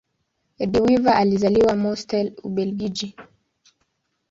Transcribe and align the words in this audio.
De 0.67 0.79
Wever 0.83 1.15
alizaliwa 1.17 1.75
Mortsel, 1.75 2.33
Ubelgiji. 2.43 3.15